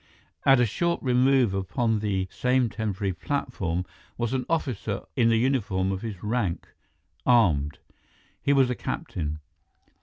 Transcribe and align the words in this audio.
At 0.47 0.59
a 0.59 0.65
short 0.65 0.99
remove 1.03 1.53
upon 1.53 1.99
the 1.99 2.27
same 2.31 2.69
temporary 2.69 3.13
platform 3.13 3.85
was 4.17 4.33
an 4.33 4.47
officer 4.49 5.01
in 5.15 5.29
the 5.29 5.37
uniform 5.37 5.91
of 5.91 6.01
his 6.01 6.23
rank, 6.23 6.69
armed. 7.23 7.77
He 8.41 8.51
was 8.51 8.71
a 8.71 8.75
captain. 8.75 9.41